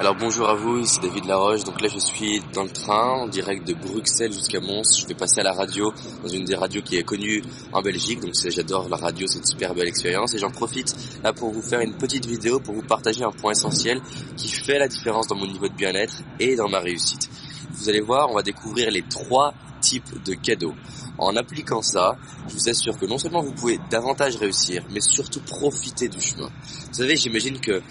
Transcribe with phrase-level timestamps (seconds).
[0.00, 1.64] Alors bonjour à vous, ici David Laroche.
[1.64, 4.96] Donc là je suis dans le train en direct de Bruxelles jusqu'à Mons.
[4.96, 8.20] Je vais passer à la radio, dans une des radios qui est connue en Belgique.
[8.20, 10.34] Donc j'adore la radio, c'est une super belle expérience.
[10.34, 13.50] Et j'en profite là pour vous faire une petite vidéo pour vous partager un point
[13.50, 14.00] essentiel
[14.36, 17.28] qui fait la différence dans mon niveau de bien-être et dans ma réussite.
[17.72, 20.74] Vous allez voir, on va découvrir les trois types de cadeaux.
[21.18, 25.40] En appliquant ça, je vous assure que non seulement vous pouvez davantage réussir, mais surtout
[25.40, 26.50] profiter du chemin.
[26.86, 27.82] Vous savez, j'imagine que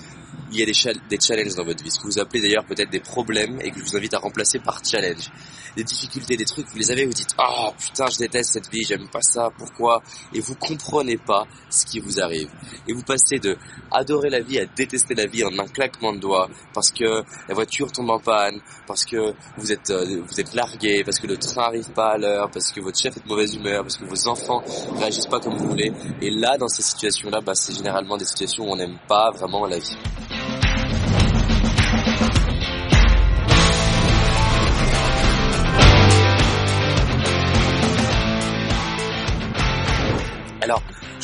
[0.51, 0.73] il y a des,
[1.19, 3.85] challenges dans votre vie, ce que vous appelez d'ailleurs peut-être des problèmes et que je
[3.85, 5.29] vous invite à remplacer par challenge.
[5.75, 8.69] Des difficultés, des trucs, vous les avez, vous dites «Ah oh, putain, je déteste cette
[8.71, 10.01] vie, j'aime pas ça, pourquoi?»
[10.33, 12.49] Et vous comprenez pas ce qui vous arrive.
[12.87, 13.57] Et vous passez de
[13.91, 17.53] adorer la vie à détester la vie en un claquement de doigts parce que la
[17.53, 21.37] voiture tombe en panne, parce que vous êtes, euh, vous êtes largué, parce que le
[21.37, 24.05] train arrive pas à l'heure, parce que votre chef est de mauvaise humeur, parce que
[24.05, 24.63] vos enfants
[24.97, 25.91] réagissent pas comme vous voulez.
[26.21, 29.65] Et là, dans ces situations-là, bah, c'est généralement des situations où on n'aime pas vraiment
[29.65, 29.97] la vie.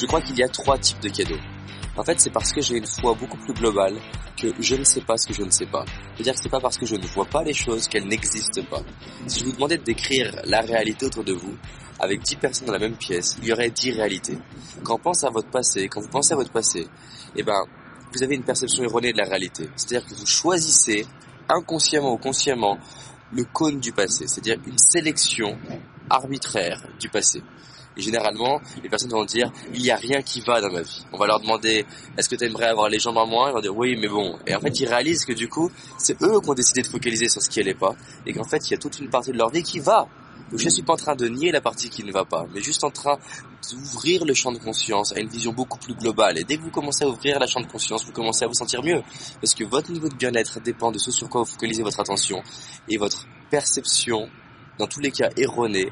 [0.04, 1.40] Je crois qu'il y a trois types de cadeaux.
[1.96, 3.96] En fait, c'est parce que j'ai une foi beaucoup plus globale
[4.36, 5.86] que je ne sais pas ce que je ne sais pas.
[6.14, 8.82] C'est-à-dire que c'est pas parce que je ne vois pas les choses qu'elles n'existent pas.
[9.28, 11.56] Si je vous demandais de décrire la réalité autour de vous,
[12.02, 14.38] avec dix personnes dans la même pièce, il y aurait dix réalités.
[14.84, 16.86] Quand on pense à votre passé, quand vous pensez à votre passé,
[17.38, 17.64] eh ben,
[18.14, 19.70] vous avez une perception erronée de la réalité.
[19.78, 21.08] C'est-à-dire que vous choisissez
[21.48, 22.78] inconsciemment ou consciemment
[23.32, 25.58] le cône du passé, c'est-à-dire une sélection
[26.10, 27.42] arbitraire du passé.
[27.98, 31.06] Et généralement, les personnes vont dire, il n'y a rien qui va dans ma vie.
[31.12, 31.86] On va leur demander,
[32.18, 33.50] est-ce que tu aimerais avoir les jambes en moins?
[33.50, 34.38] Ils vont dire, oui, mais bon.
[34.48, 37.30] Et en fait, ils réalisent que du coup, c'est eux qui ont décidé de focaliser
[37.30, 37.96] sur ce qui allait pas.
[38.26, 40.08] Et qu'en fait, il y a toute une partie de leur vie qui va.
[40.54, 42.62] Donc je suis pas en train de nier la partie qui ne va pas, mais
[42.62, 43.18] juste en train
[43.72, 46.38] d'ouvrir le champ de conscience à une vision beaucoup plus globale.
[46.38, 48.54] Et dès que vous commencez à ouvrir la champ de conscience, vous commencez à vous
[48.54, 49.02] sentir mieux.
[49.42, 52.44] Parce que votre niveau de bien-être dépend de ce sur quoi vous focalisez votre attention
[52.88, 54.30] et votre perception,
[54.78, 55.92] dans tous les cas erronée,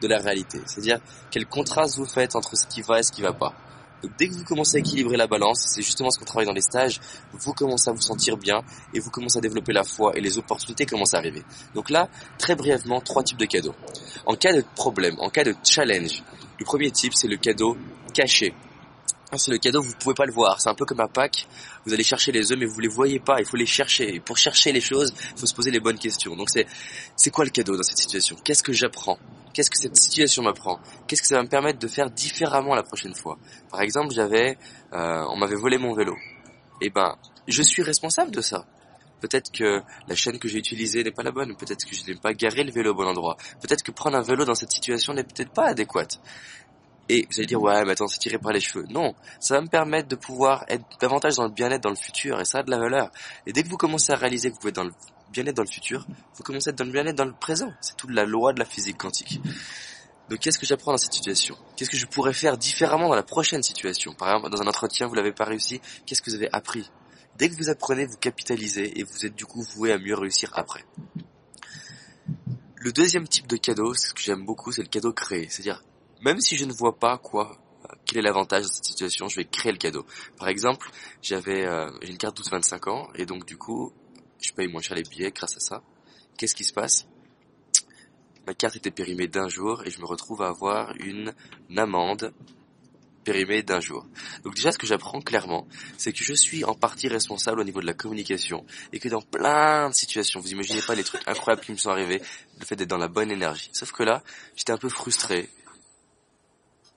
[0.00, 0.60] de la réalité.
[0.66, 0.98] C'est-à-dire
[1.30, 3.54] quel contraste vous faites entre ce qui va et ce qui va pas.
[4.02, 6.52] Donc dès que vous commencez à équilibrer la balance, c'est justement ce qu'on travaille dans
[6.52, 7.00] les stages,
[7.32, 8.62] vous commencez à vous sentir bien
[8.92, 11.42] et vous commencez à développer la foi et les opportunités commencent à arriver.
[11.74, 13.74] Donc là, très brièvement, trois types de cadeaux.
[14.26, 16.22] En cas de problème, en cas de challenge,
[16.58, 17.78] le premier type c'est le cadeau
[18.12, 18.54] caché.
[19.32, 20.60] C'est le cadeau, vous pouvez pas le voir.
[20.60, 21.48] C'est un peu comme à Pâques.
[21.84, 23.40] Vous allez chercher les œufs, mais vous les voyez pas.
[23.40, 24.14] Il faut les chercher.
[24.14, 26.36] Et pour chercher les choses, il faut se poser les bonnes questions.
[26.36, 26.66] Donc c'est,
[27.16, 28.36] c'est quoi le cadeau dans cette situation?
[28.44, 29.18] Qu'est-ce que j'apprends?
[29.52, 30.78] Qu'est-ce que cette situation m'apprend?
[31.06, 33.38] Qu'est-ce que ça va me permettre de faire différemment la prochaine fois?
[33.70, 34.56] Par exemple, j'avais,
[34.92, 36.14] euh, on m'avait volé mon vélo.
[36.80, 37.16] Et eh ben,
[37.48, 38.66] je suis responsable de ça.
[39.20, 41.56] Peut-être que la chaîne que j'ai utilisée n'est pas la bonne.
[41.56, 43.36] Peut-être que je n'ai pas garé le vélo au bon endroit.
[43.62, 46.20] Peut-être que prendre un vélo dans cette situation n'est peut-être pas adéquate.
[47.08, 48.86] Et vous allez dire, ouais, mais attends, c'est tiré par les cheveux.
[48.88, 52.40] Non, ça va me permettre de pouvoir être davantage dans le bien-être dans le futur,
[52.40, 53.10] et ça a de la valeur.
[53.46, 54.92] Et dès que vous commencez à réaliser que vous pouvez être dans le
[55.30, 57.72] bien-être dans le futur, vous commencez à être dans le bien-être dans le présent.
[57.80, 59.40] C'est toute la loi de la physique quantique.
[60.30, 61.56] Donc qu'est-ce que j'apprends dans cette situation?
[61.76, 64.14] Qu'est-ce que je pourrais faire différemment dans la prochaine situation?
[64.14, 66.90] Par exemple, dans un entretien, vous l'avez pas réussi, qu'est-ce que vous avez appris?
[67.36, 70.50] Dès que vous apprenez, vous capitalisez et vous êtes du coup voué à mieux réussir
[70.54, 70.84] après.
[72.76, 75.48] Le deuxième type de cadeau, ce que j'aime beaucoup, c'est le cadeau créé.
[75.50, 75.82] C'est-à-dire,
[76.24, 77.58] même si je ne vois pas quoi,
[78.06, 80.06] quel est l'avantage de cette situation, je vais créer le cadeau.
[80.38, 80.90] Par exemple,
[81.22, 83.92] j'avais euh, une carte 12-25 ans et donc du coup,
[84.42, 85.82] je paye moins cher les billets grâce à ça.
[86.38, 87.06] Qu'est-ce qui se passe?
[88.46, 91.34] Ma carte était périmée d'un jour et je me retrouve à avoir une
[91.76, 92.32] amende
[93.24, 94.06] périmée d'un jour.
[94.44, 97.80] Donc déjà, ce que j'apprends clairement, c'est que je suis en partie responsable au niveau
[97.80, 101.64] de la communication et que dans plein de situations, vous imaginez pas les trucs incroyables
[101.64, 102.20] qui me sont arrivés,
[102.58, 103.70] le fait d'être dans la bonne énergie.
[103.72, 104.22] Sauf que là,
[104.56, 105.48] j'étais un peu frustré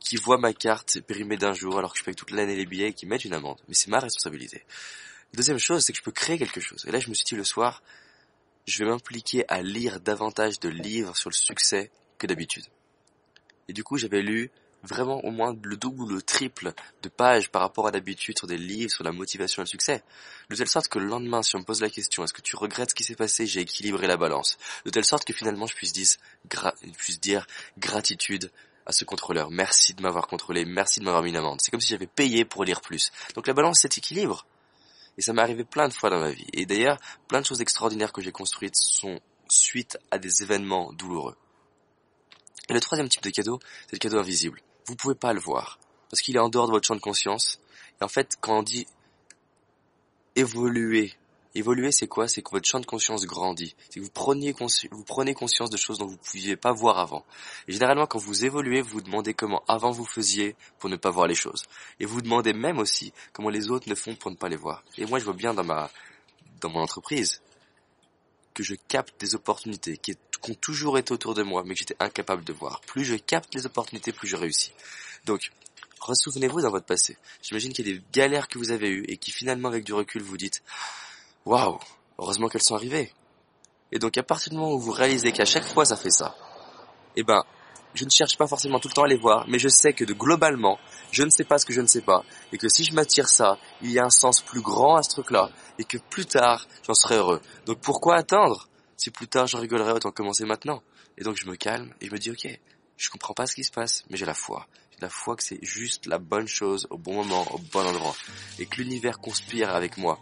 [0.08, 2.90] qui voit ma carte périmée d'un jour alors que je paye toute l'année les billets
[2.90, 3.60] et qui mettent une amende.
[3.68, 4.64] Mais c'est ma responsabilité.
[5.34, 6.86] deuxième chose, c'est que je peux créer quelque chose.
[6.88, 7.84] Et là, je me suis dit le soir,
[8.66, 12.64] je vais m'impliquer à lire davantage de livres sur le succès que d'habitude.
[13.68, 14.50] Et du coup, j'avais lu
[14.84, 18.48] vraiment au moins le double ou le triple de pages par rapport à d'habitude sur
[18.48, 20.04] des livres sur la motivation et le succès.
[20.50, 22.56] De telle sorte que le lendemain, si on me pose la question, est-ce que tu
[22.56, 24.58] regrettes ce qui s'est passé, j'ai équilibré la balance.
[24.86, 27.48] De telle sorte que finalement, je puisse dire
[27.78, 28.52] gratitude
[28.88, 29.52] à ce contrôleur.
[29.52, 31.60] Merci de m'avoir contrôlé, merci de m'avoir mis une amende.
[31.62, 33.12] C'est comme si j'avais payé pour lire plus.
[33.36, 34.48] Donc la balance, c'est équilibre.
[35.18, 36.48] Et ça m'est arrivé plein de fois dans ma vie.
[36.54, 36.98] Et d'ailleurs,
[37.28, 39.20] plein de choses extraordinaires que j'ai construites sont
[39.50, 41.36] suite à des événements douloureux.
[42.70, 44.62] Et le troisième type de cadeau, c'est le cadeau invisible.
[44.86, 45.80] Vous pouvez pas le voir.
[46.10, 47.60] Parce qu'il est en dehors de votre champ de conscience.
[48.00, 48.88] Et en fait, quand on dit
[50.36, 51.14] évoluer
[51.56, 52.28] Évoluer, c'est quoi?
[52.28, 53.76] C'est que votre champ de conscience grandit.
[53.90, 54.54] C'est que vous prenez,
[55.34, 57.26] conscience de choses dont vous ne pouviez pas voir avant.
[57.68, 61.10] Et généralement, quand vous évoluez, vous vous demandez comment avant vous faisiez pour ne pas
[61.10, 61.64] voir les choses.
[62.00, 64.56] Et vous vous demandez même aussi comment les autres ne font pour ne pas les
[64.56, 64.84] voir.
[64.98, 65.90] Et moi, je vois bien dans ma
[66.62, 67.42] dans mon entreprise
[68.58, 70.18] que je capte des opportunités qui,
[70.50, 72.82] ont toujours été autour de moi, mais que j'étais incapable de voir.
[72.82, 74.72] Plus je capte les opportunités, plus je réussis.
[75.26, 75.52] Donc,
[76.00, 77.18] ressouvenez-vous dans votre passé.
[77.44, 79.94] J'imagine qu'il y a des galères que vous avez eues et qui finalement, avec du
[79.94, 80.64] recul, vous dites,
[81.48, 81.80] waouh,
[82.20, 83.14] heureusement qu'elles sont arrivées.
[83.92, 86.36] Et donc, à partir du moment où vous réalisez qu'à chaque fois ça fait ça,
[87.16, 87.44] eh ben,
[87.94, 90.04] je ne cherche pas forcément tout le temps à les voir, mais je sais que
[90.04, 90.78] de globalement,
[91.12, 93.30] je ne sais pas ce que je ne sais pas, et que si je m'attire
[93.30, 95.50] ça, il y a un sens plus grand à ce truc-là,
[95.80, 97.42] et que plus tard, j'en serai heureux.
[97.66, 98.68] Donc pourquoi attendre?
[98.98, 100.84] Si plus tard j'en rigolerai, autant commencer maintenant.
[101.18, 102.48] Et donc je me calme, et je me dis, ok,
[102.98, 104.68] je comprends pas ce qui se passe, mais j'ai la foi.
[104.92, 108.16] J'ai la foi que c'est juste la bonne chose, au bon moment, au bon endroit,
[108.60, 110.20] et que l'univers conspire avec moi,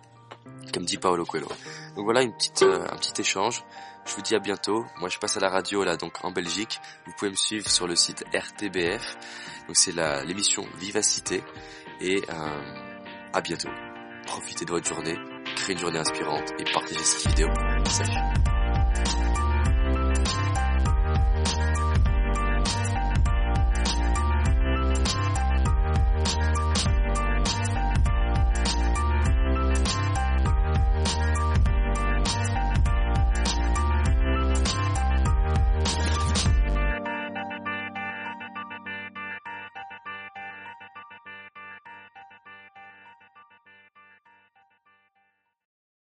[0.73, 1.47] comme dit Paolo Coelho.
[1.95, 3.63] Donc voilà une petite, euh, un petit échange.
[4.05, 4.85] Je vous dis à bientôt.
[4.99, 6.79] Moi, je passe à la radio là, donc en Belgique.
[7.05, 9.17] Vous pouvez me suivre sur le site RTBF.
[9.67, 9.93] Donc c'est
[10.25, 11.43] l'émission Vivacité.
[12.01, 12.85] Et euh,
[13.33, 13.69] à bientôt.
[14.25, 15.15] Profitez de votre journée,
[15.55, 17.47] créez une journée inspirante et partagez cette vidéo.
[17.85, 18.54] Salut.